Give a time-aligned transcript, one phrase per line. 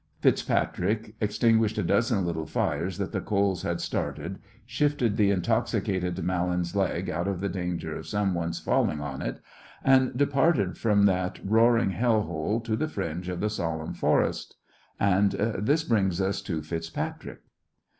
[0.23, 6.75] FitzPatrick extinguished a dozen little fires that the coals had started, shifted the intoxicated Mallan's
[6.75, 9.39] leg out of the danger of someone's falling on it,
[9.83, 14.55] and departed from that roaring hell hole to the fringe of the solemn forest.
[14.99, 17.41] And this brings us to FitzPatrick.